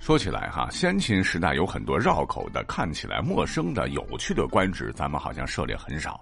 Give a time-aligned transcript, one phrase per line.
[0.00, 6.18] 说起来哈，先秦时代有很多绕口的、看起来陌生的、有趣的官职，咱们好像涉猎很少。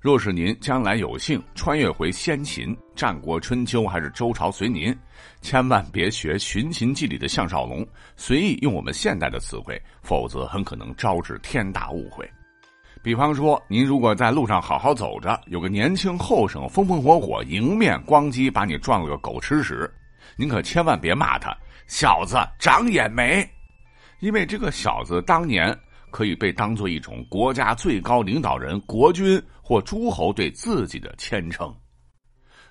[0.00, 4.94] 若是您将来有幸穿越回先秦、战国、春秋还是周朝随您，
[5.40, 7.86] 千万别学《寻秦记》里的项少龙，
[8.16, 12.28] 随意用我们现代的词汇，否则很可能招致天大误会。
[13.04, 19.88] 比方说，您如果在路上好好走着，有个年轻后生风风火火迎面咣叽把你撞了个狗吃屎，
[20.34, 21.56] 您可千万别骂他。
[21.86, 23.48] 小子长眼没，
[24.20, 25.78] 因为这个小子当年
[26.10, 31.74] 可以被当做一种国家最高领导人、国君或诸侯对自己的谦称。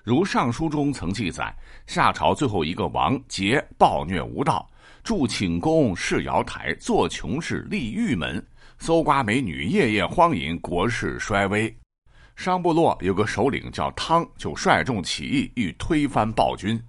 [0.02, 1.54] 如《尚书》中曾记载，
[1.86, 4.68] 夏朝最后一个王桀暴虐无道，
[5.04, 8.44] 筑寝宫、设瑶台、做穷事、立玉门，
[8.78, 11.72] 搜刮美女，夜夜荒淫，国势衰微。
[12.34, 16.82] 商部落有个首领叫汤，就率众起义，欲推翻暴君。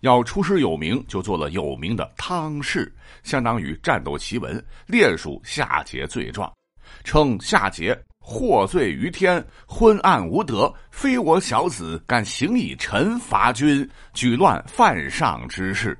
[0.00, 6.52] 要出师有名，就做了有名的汤氏，相当于战斗檄文，列数夏桀罪状，
[7.04, 15.98] 称夏桀获罪于天，昏暗无德，非我小子敢行以臣伐君，举乱犯上之事，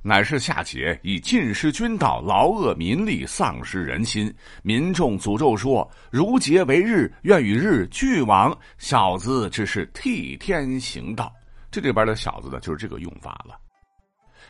[0.00, 4.32] 乃是夏桀以尽失君道，劳恶民力，丧失人心。
[4.62, 11.30] 民众诅咒说：“如桀为日，愿与日俱亡。”小子只是替天行道。
[11.70, 13.58] 这里边的小子呢，就是这个用法了。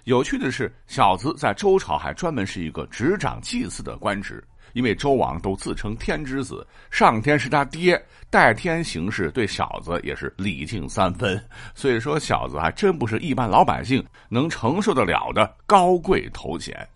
[0.05, 11.43] 有趣的是，小子在周朝还专门是一个执掌祭祀的官职，因为周王都自称天之子，上天是他爹，代天行事，对小子也是礼敬三分。
[11.75, 16.89] 所以说，小子还真不是一般老百姓能承受得了的高贵头衔。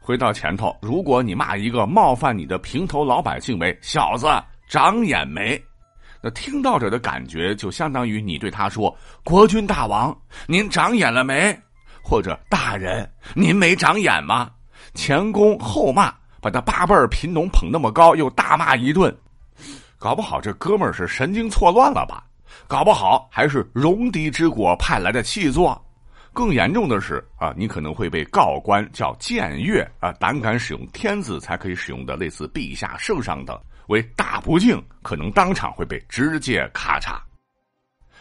[0.00, 4.26] 回到前头，如果你骂一个冒犯你的平头老百姓为小子，
[4.68, 5.62] 长眼没？
[6.26, 10.12] 那听到者的感觉就相当于你对他说：“国君大王，
[10.48, 11.56] 您长眼了没？”
[12.02, 14.50] 或者“大人，您没长眼吗？”
[14.92, 19.16] 前恭后骂，把他八辈儿贫农捧那么高，又大骂一顿，
[20.00, 22.24] 搞不好这哥们儿是神经错乱了吧？
[22.66, 25.80] 搞不好还是戎狄之国派来的细作。
[26.32, 33.56] 更严重的是啊，你可能会被告官叫僭越啊，胆敢使用“天”子才可以使用的类似陛下、圣上等。
[33.88, 37.18] 为大不敬，可能当场会被直接咔嚓。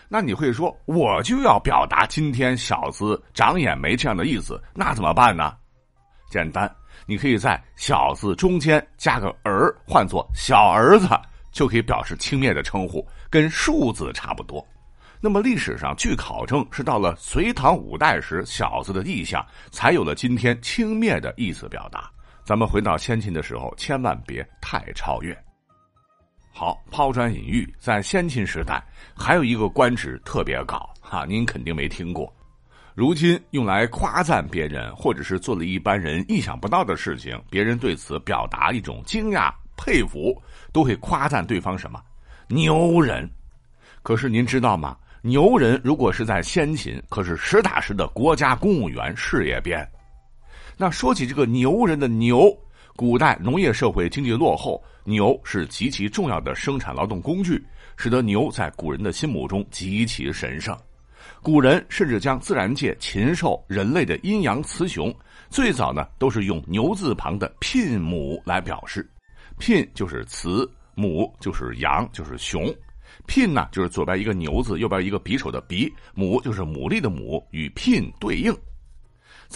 [0.08, 5.56] 那你会说，我就要表达今天小子长眼没这样的意思，那怎么办呢？
[6.30, 6.74] 简单，
[7.06, 11.08] 你可以在“小”字中间加个儿，换作小儿子，
[11.52, 14.66] 就可以表示轻蔑的称呼，跟庶字差不多。
[15.22, 22.12] 那么历史上据考证，是到了隋唐五代时，小子的意象才有了今天轻蔑的意思表达。
[22.44, 25.45] 咱们回到先秦的时候，千万别太超越。
[26.58, 28.82] 好，抛砖引玉，在先秦时代
[29.14, 32.34] 还有一个官职特别高哈，您肯定没听过。
[32.94, 42.02] 如今用来夸赞别人，或者是做了一般人意想不到的事情，别人对此表达一种惊讶、佩服，都会夸赞对方什么
[42.48, 43.30] 牛人。
[44.02, 44.98] 可是您知道吗？
[45.24, 49.86] 牛人如果是在先秦，可是实打实的国家公务员、事业编。
[50.78, 52.58] 那说起这个牛人的牛。
[52.98, 57.62] 古代农业社会经济落后，牛是极其重要的生产劳动工具，
[57.98, 60.74] 使得牛在古人的心目中极其神圣。
[61.42, 65.14] 古人甚至将自然界禽兽、人类的阴阳雌雄，
[65.50, 69.06] 最早呢都是用牛字旁的牝母来表示。
[69.60, 72.74] 牝就是雌，母就是羊，就是雄。
[73.28, 78.56] 牝呢就是左边一个牛字，右边一个匕首的匕，母就是牡蛎的母，与牝对应。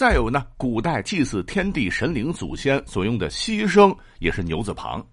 [0.00, 5.04] 再有呢，古代祭祀天地神灵祖先所用的牺牲也是牛字旁，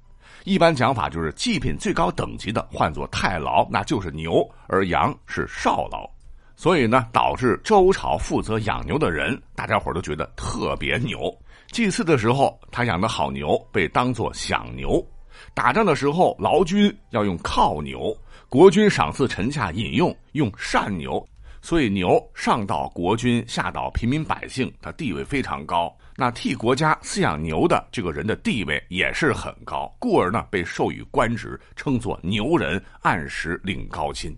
[0.45, 6.09] 一般讲法就是祭品最高等级的换作太牢，那就是牛，而羊是少牢，
[6.55, 11.37] 所以呢，导致周朝负责养牛的人，大家伙都觉得特别牛。
[11.69, 15.05] 祭祀的时候，他养的好牛被当作享牛；
[15.53, 18.15] 打仗的时候，劳军要用犒牛；
[18.47, 21.21] 国君赏赐臣下饮用用善牛。
[21.61, 25.95] 所以牛上到国君，下到平民百姓，他地位非常高。
[26.15, 34.35] 那替国家饲养牛的这个人的地位也是很高，故而呢被授予官职，称作牛人，按时领高薪。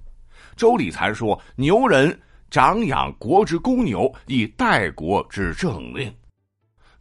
[0.55, 2.19] 周礼才说：“牛人
[2.49, 6.13] 长养国之公牛，以代国之政令。”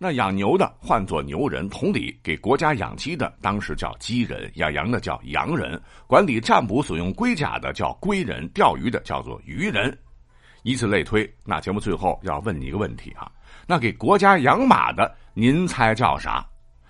[0.00, 9.98] 那养牛的唤作牛人，同理，给国家养鸡的当时叫鸡人，养羊的叫羊人，管理占卜所用龟甲的叫龟人，钓鱼的叫做鱼人。
[10.62, 13.30] 以此类推，那节目最后要问你一个问题哈，
[13.66, 16.44] 那给国家养马的，您猜叫啥？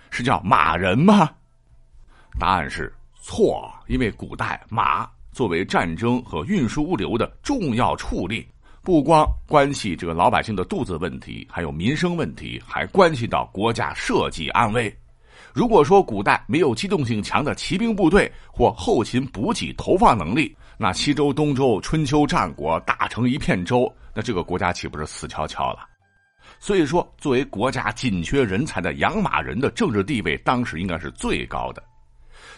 [0.09, 1.29] 是叫马人吗？
[2.39, 8.47] 答案是错，因为古代马作为战争和运输物流的重要畜力，
[8.81, 14.93] 不光关系这个老百姓的肚子问题，还有民生问题，还关系到国家社稷安危。
[15.53, 25.79] 如果说古代没有机动性强的骑兵部队或后勤补给投放能力，那西周、东周、春秋战国打成一片舟，那这个国家岂不是死翘翘了？
[26.57, 31.83] 所以说，作为国家紧缺人才的养马人的政治地位，当时应该是最高的。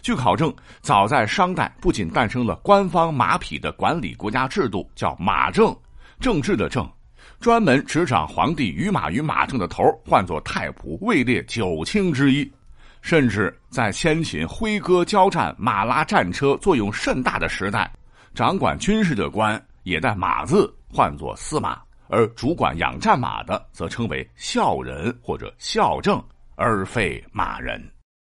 [0.03, 5.75] 据考证，早在商代，不仅诞生了官方马匹的管理国家制度，叫马政，
[6.19, 6.87] 政治的政，
[7.39, 12.47] 专门执掌皇帝与马与马政的头，唤作太仆，位列九卿之一。
[13.01, 17.91] 甚至在先秦挥戈交战、马拉战车作用甚大的时代，
[18.33, 26.23] 掌管军事的官也带马字，唤作司马；而主管养战马的，则称为校人或者校正，
[26.55, 28.00] 而非马人。